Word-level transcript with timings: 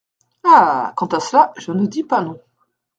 Ah! 0.43 0.93
quant 0.97 1.05
à 1.05 1.19
cela, 1.19 1.53
je 1.57 1.71
ne 1.71 1.85
dis 1.85 2.03
pas 2.03 2.23
non. 2.23 2.39